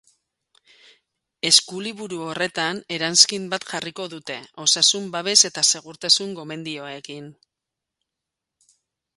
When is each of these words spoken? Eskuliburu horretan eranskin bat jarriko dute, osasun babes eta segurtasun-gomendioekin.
Eskuliburu 1.49 2.21
horretan 2.29 2.81
eranskin 2.97 3.45
bat 3.53 3.67
jarriko 3.73 4.07
dute, 4.15 4.39
osasun 4.65 5.07
babes 5.17 5.37
eta 5.51 5.65
segurtasun-gomendioekin. 5.73 7.33